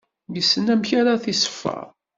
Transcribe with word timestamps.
Yessen 0.35 0.71
amek 0.73 0.89
ara 0.99 1.13
iṣeffer. 1.33 1.85